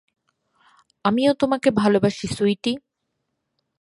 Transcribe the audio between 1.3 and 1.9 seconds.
তোমাকে